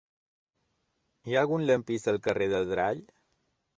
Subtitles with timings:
[1.29, 3.05] Hi ha algun lampista al carrer d'Adrall?